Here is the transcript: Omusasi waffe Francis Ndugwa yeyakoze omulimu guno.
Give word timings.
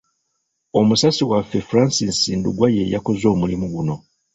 Omusasi 0.79 1.23
waffe 1.29 1.59
Francis 1.69 2.19
Ndugwa 2.39 2.67
yeyakoze 2.75 3.25
omulimu 3.33 3.65
guno. 3.73 3.95